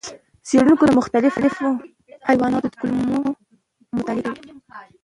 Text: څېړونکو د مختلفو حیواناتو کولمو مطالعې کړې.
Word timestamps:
څېړونکو 0.47 0.83
د 0.87 0.91
مختلفو 0.99 1.67
حیواناتو 2.27 2.69
کولمو 2.79 3.19
مطالعې 3.97 4.33
کړې. 4.43 4.53